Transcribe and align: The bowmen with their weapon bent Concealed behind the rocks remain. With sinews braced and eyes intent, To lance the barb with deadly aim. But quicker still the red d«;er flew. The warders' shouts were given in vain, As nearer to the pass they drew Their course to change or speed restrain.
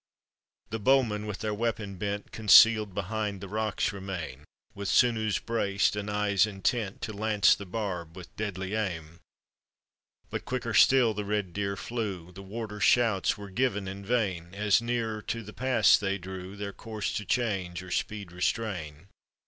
The 0.71 0.79
bowmen 0.79 1.27
with 1.27 1.41
their 1.41 1.53
weapon 1.53 1.97
bent 1.97 2.31
Concealed 2.31 2.95
behind 2.95 3.39
the 3.39 3.47
rocks 3.47 3.93
remain. 3.93 4.45
With 4.73 4.89
sinews 4.89 5.37
braced 5.37 5.95
and 5.95 6.09
eyes 6.09 6.47
intent, 6.47 7.03
To 7.03 7.13
lance 7.13 7.53
the 7.53 7.67
barb 7.67 8.15
with 8.17 8.35
deadly 8.35 8.73
aim. 8.73 9.19
But 10.31 10.43
quicker 10.43 10.73
still 10.73 11.13
the 11.13 11.23
red 11.23 11.53
d«;er 11.53 11.75
flew. 11.75 12.31
The 12.31 12.41
warders' 12.41 12.83
shouts 12.83 13.37
were 13.37 13.51
given 13.51 13.87
in 13.87 14.03
vain, 14.03 14.55
As 14.55 14.81
nearer 14.81 15.21
to 15.21 15.43
the 15.43 15.53
pass 15.53 15.95
they 15.95 16.17
drew 16.17 16.55
Their 16.57 16.73
course 16.73 17.13
to 17.17 17.23
change 17.23 17.83
or 17.83 17.91
speed 17.91 18.31
restrain. 18.31 19.07